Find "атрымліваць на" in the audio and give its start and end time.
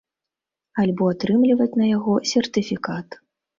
1.17-1.91